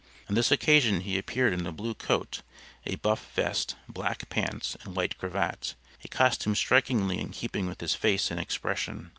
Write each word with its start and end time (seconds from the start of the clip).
On 0.27 0.33
this 0.33 0.49
occasion 0.51 1.01
he 1.01 1.15
appeared 1.15 1.53
in 1.53 1.67
a 1.67 1.71
blue 1.71 1.93
coat, 1.93 2.41
a 2.87 2.95
buff 2.95 3.31
vest, 3.35 3.75
black 3.87 4.29
pants 4.29 4.75
and 4.83 4.95
white 4.95 5.15
cravat; 5.19 5.75
a 6.03 6.07
costume 6.07 6.55
strikingly 6.55 7.19
in 7.19 7.29
keeping 7.29 7.67
with 7.67 7.81
his 7.81 7.93
face 7.93 8.31
and 8.31 8.39
expression. 8.39 9.09